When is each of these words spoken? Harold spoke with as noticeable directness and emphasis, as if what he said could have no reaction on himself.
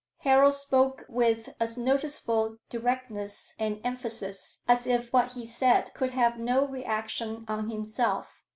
Harold 0.21 0.55
spoke 0.55 1.05
with 1.07 1.53
as 1.59 1.77
noticeable 1.77 2.57
directness 2.69 3.53
and 3.59 3.79
emphasis, 3.83 4.63
as 4.67 4.87
if 4.87 5.13
what 5.13 5.33
he 5.33 5.45
said 5.45 5.93
could 5.93 6.09
have 6.09 6.39
no 6.39 6.65
reaction 6.65 7.45
on 7.47 7.69
himself. 7.69 8.41